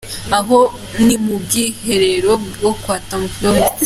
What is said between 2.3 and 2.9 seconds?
bwo